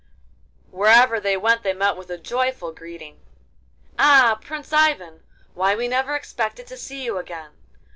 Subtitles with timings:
[0.71, 3.19] Wherever they went they met with a joyful greeting.
[3.99, 5.19] 'Ah, Prince Ivan!
[5.53, 7.51] why, we never expected to see you again.